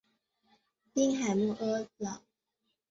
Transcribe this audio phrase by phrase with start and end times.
[0.95, 2.23] 滨海莫厄朗。